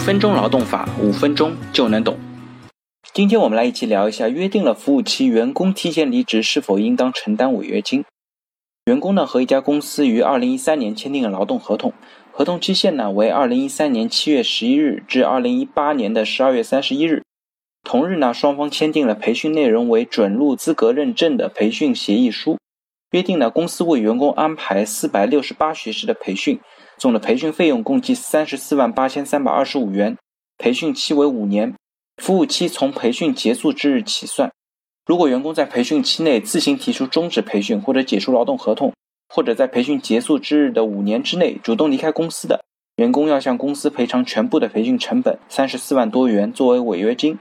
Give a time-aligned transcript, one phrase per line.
[0.00, 2.18] 分钟劳动法，五分钟就能懂。
[3.12, 8.04] 今天我们来一起聊一下，约定了服务期，员工提前离职是否应当承担违约金？
[8.86, 11.92] 员工呢和一家公司于二零一三年签订了劳动合同，
[12.32, 17.22] 合同期限呢为二零一三年七月十一日至二零一八年的十二月三十一日。
[17.84, 22.56] 同日呢，双方签订了培训内容为准入资格认证的培训协议书，
[23.10, 26.58] 约定呢公司为员工安排四百六十八学时的培训。
[27.00, 30.18] 总的培训费用共计三十四万八千三百二十五元，
[30.58, 31.74] 培训期为五年，
[32.18, 34.52] 服务期从培训结束之日起算。
[35.06, 38.92] 如果员工在培训期内自行提出终止培训或者解除劳动合同，
[39.30, 42.62] 或者在培训结束之日的五年之内主动离开公司的，
[42.96, 47.38] 员工要向公司赔偿全部的培训成本三十四万多元作为违约金。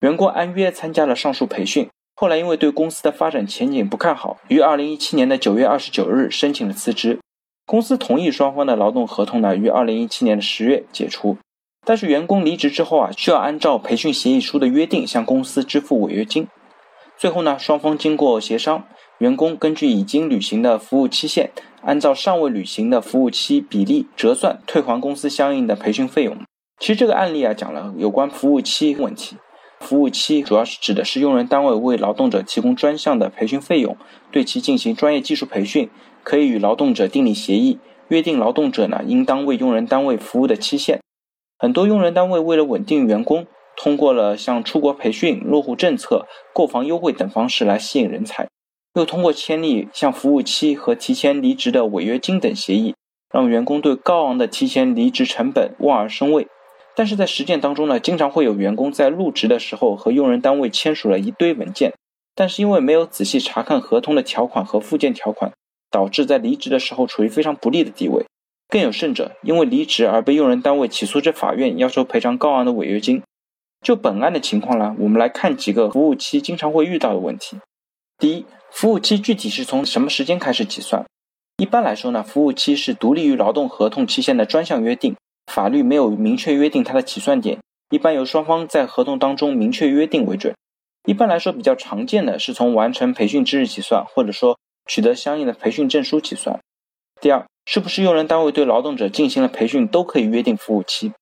[0.00, 7.18] 员工按约参加了上述培训，后来因为对公司的发展前景不看好，于二零一七年的九月二十九日申请了辞职。
[7.64, 11.36] 公司同意双方的劳动合同呢，于二零一七年的十月解除。
[11.84, 16.46] 但是员工离职之后啊，需要按照培训协议书的约定向公司支付违约金。
[17.18, 18.84] 最后呢，双方经过协商，
[19.18, 21.50] 员工根据已经履行的服务期限，
[21.82, 26.36] 按照尚未履行的服务期比例折算退还公司相应的培训费用。
[26.78, 29.36] 其实这个案例啊，讲了有关服务期问题。
[29.92, 33.94] 服务期主要是指的是用人单位为劳动者提供专项的培训费用，
[34.30, 35.90] 对其进行专业技术培训。
[36.22, 41.00] 可以与劳动者订立协议，约定劳动者呢应当为用人单位服务的期限。
[41.58, 48.48] 很多用人单位为了稳定员工，通过了像出国培训、落户政策、购房优惠等方式来吸引人才，
[48.94, 52.94] 又通过签订像服务期和提前离职的违约金等协议，
[53.30, 56.48] 让员工对高昂的提前离职成本望而生畏。
[56.94, 61.92] 但是在实践当中呢，经常会有员工在入职的时候和用人单位签署了一堆文件，
[62.34, 65.52] 但是因为没有仔细查看合同的条款和附件条款。
[65.92, 68.24] 导致在离职的时候处于非常不利的地位，
[68.70, 73.22] 更有甚者，因为离职而被用人单位起诉至法院，要求赔偿高昂的违约金。
[73.82, 77.58] 就本案的情况呢，我们来看几个服务期经常会遇到的问题。
[78.16, 81.04] 第一，服务期具体是从什么时间开始计算？
[81.58, 85.14] 一般来说呢，服务期是独立于劳动合同期限的专项约定，
[85.46, 87.58] 法律没有明确约定它的起算点，
[87.90, 90.54] 一般由双方在合同当中明确约定为准。
[91.06, 94.58] 一般来说，比较常见的是从完成培训之日起算，或者说。
[94.84, 96.58] 取得相应的培训证书起算。
[97.20, 101.12] 第二，是不是用人单位对劳动者进行了培训都可以约定服务期？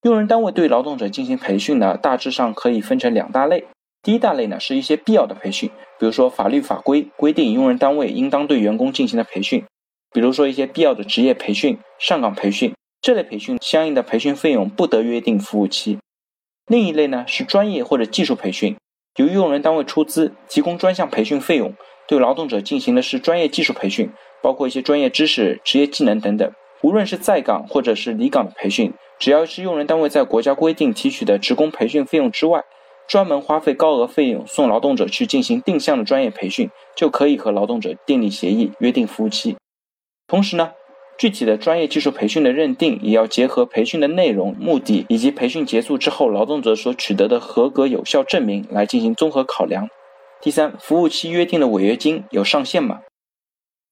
[0.00, 3.66] 用人单位对劳动者进行培训呢，大致上可以分成两大类。
[4.02, 5.68] 第一大类呢，是一些必要的培训，
[5.98, 9.66] 比如说法律法规规定用人单位应当对员工进行的培训，
[10.10, 15.98] 比如说一些必要的职业培训、上岗培训这类培训，相应的培训费用不得约定服务期。
[16.66, 18.76] 另一类呢，是专业或者技术培训，
[19.16, 21.74] 由用人单位出资提供专项培训费用。
[22.08, 26.52] 对劳动者进行的是专业技术培训，包括一些专业知识、职业技能等等。
[26.82, 32.62] 无论是在岗或者是离岗的培训，只要是用人单位在国家规定提取的职工培训费用之外，
[33.08, 39.56] 专门花费高额费用送劳动者去进行定向的专业培训，就可以和劳动者订立协议，约定服务期。
[40.28, 40.72] 同时呢，
[41.18, 49.88] 具体的专业技术培训的认定，也要结合培训的内容、目的以及培训结束之后劳动者所取得的合格有效证明来进行综合考量。
[50.42, 53.00] 第三，服务期约定的违约金有上限吗？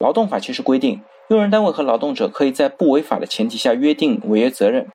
[0.00, 4.88] 劳动法其实规定，用人单位和劳动者可以在不违法的前提下约定违约责任。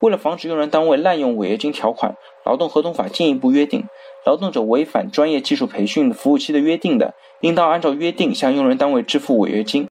[0.00, 3.84] 为了防止用人单位滥用违约金条款，劳动合同法进一步约定，
[4.26, 9.88] 劳动者违反专业技术培训服务期的约定的，应当按照约定向用人单位支付违约金。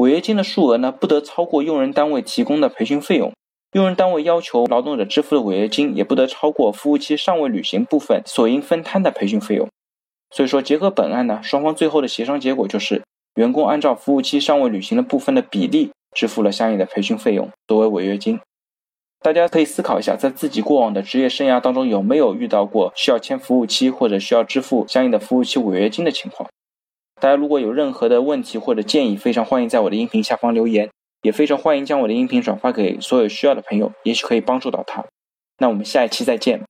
[0.00, 3.30] 违约金的数额呢，不得超过用人单位提供的培训费用。
[3.72, 9.68] 用人单位要求劳动者支付的违约金，也不得超过服务期尚未履行部分所应分摊的培训费用。
[10.30, 13.02] 所以说，结合本案呢，双方最后的协商结果就是，
[13.34, 18.40] 员工按照服务期尚未履行的部分的比例支付了相应的培训费用作为违约金。
[19.20, 26.48] 大家可以思考一下，在自己过往的职业生涯当中有没有遇到过需要签服务期或者需要支付相应的服务期违约金的情况？
[27.20, 30.88] 大家如果有任何的问题或者建议，非常欢迎在我的音频下方留言，
[31.20, 35.04] 也非常欢迎将我的音频转发给所有需要的朋友，也许可以帮助到他。
[35.58, 36.69] 那我们下一期再见。